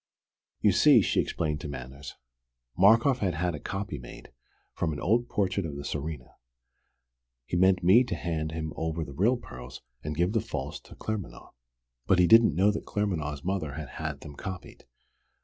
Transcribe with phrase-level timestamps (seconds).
[0.61, 2.15] "You see," she explained to Manners,
[2.75, 4.31] "Markoff had had a copy made,
[4.73, 6.37] from an old portrait of the Tsarina.
[7.45, 10.95] He meant me to hand him over the real pearls, and give the false to
[10.95, 11.51] Claremanagh.
[12.07, 14.85] But he didn't know that Claremanagh's mother had had them copied.